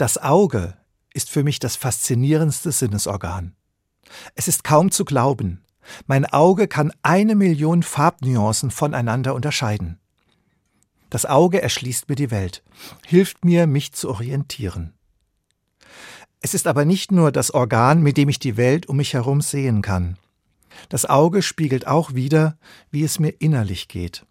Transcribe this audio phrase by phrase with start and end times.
[0.00, 0.78] Das Auge
[1.12, 3.54] ist für mich das faszinierendste Sinnesorgan.
[4.34, 5.62] Es ist kaum zu glauben.
[6.06, 10.00] Mein Auge kann eine Million Farbnuancen voneinander unterscheiden.
[11.10, 12.62] Das Auge erschließt mir die Welt,
[13.04, 14.94] hilft mir, mich zu orientieren.
[16.40, 19.42] Es ist aber nicht nur das Organ, mit dem ich die Welt um mich herum
[19.42, 20.16] sehen kann.
[20.88, 22.56] Das Auge spiegelt auch wider,
[22.90, 24.24] wie es mir innerlich geht.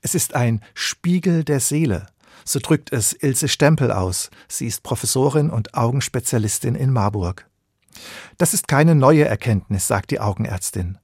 [0.00, 2.06] Es ist ein Spiegel der Seele,
[2.44, 4.30] so drückt es Ilse Stempel aus.
[4.48, 7.48] Sie ist Professorin und Augenspezialistin in Marburg.
[8.38, 10.98] Das ist keine neue Erkenntnis, sagt die Augenärztin.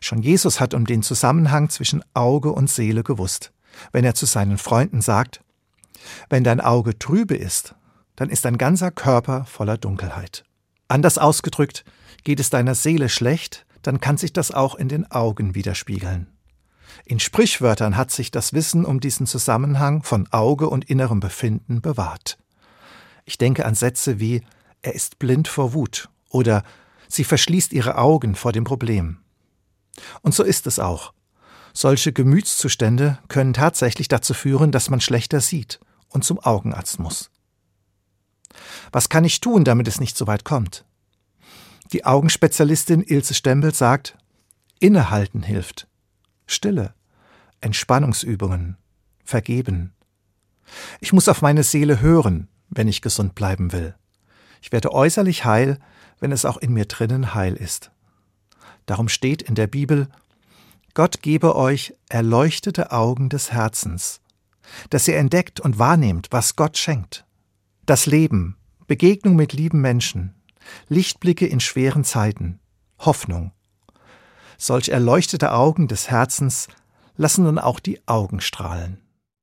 [0.00, 3.52] Schon Jesus hat um den Zusammenhang zwischen Auge und Seele gewusst,
[3.92, 5.40] wenn er zu seinen Freunden sagt,
[6.28, 7.74] wenn dein Auge trübe ist,
[8.16, 10.44] dann ist dein ganzer Körper voller Dunkelheit.
[10.88, 11.84] Anders ausgedrückt,
[12.22, 16.33] geht es deiner Seele schlecht, dann kann sich das auch in den Augen widerspiegeln.
[17.04, 22.38] In Sprichwörtern hat sich das Wissen um diesen Zusammenhang von Auge und innerem Befinden bewahrt.
[23.24, 24.42] Ich denke an Sätze wie
[24.82, 26.62] er ist blind vor Wut oder
[27.08, 29.18] sie verschließt ihre Augen vor dem Problem.
[30.20, 31.14] Und so ist es auch.
[31.72, 37.30] Solche Gemütszustände können tatsächlich dazu führen, dass man schlechter sieht und zum Augenarzt muss.
[38.92, 40.84] Was kann ich tun, damit es nicht so weit kommt?
[41.92, 44.16] Die Augenspezialistin Ilse Stempel sagt,
[44.78, 45.88] Innehalten hilft.
[46.46, 46.94] Stille,
[47.60, 48.76] Entspannungsübungen,
[49.24, 49.94] Vergeben.
[51.00, 53.94] Ich muss auf meine Seele hören, wenn ich gesund bleiben will.
[54.60, 55.78] Ich werde äußerlich heil,
[56.20, 57.90] wenn es auch in mir drinnen heil ist.
[58.86, 60.08] Darum steht in der Bibel,
[60.92, 64.20] Gott gebe euch erleuchtete Augen des Herzens,
[64.90, 67.24] dass ihr entdeckt und wahrnehmt, was Gott schenkt.
[67.86, 68.56] Das Leben,
[68.86, 70.34] Begegnung mit lieben Menschen,
[70.88, 72.60] Lichtblicke in schweren Zeiten,
[72.98, 73.52] Hoffnung.
[74.58, 76.68] Solch erleuchtete Augen des Herzens
[77.16, 79.03] lassen nun auch die Augen strahlen.